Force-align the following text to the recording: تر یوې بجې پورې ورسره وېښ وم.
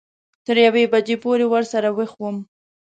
تر 0.45 0.57
یوې 0.65 0.83
بجې 0.93 1.15
پورې 1.23 1.45
ورسره 1.53 1.89
وېښ 1.97 2.11
وم. 2.21 2.37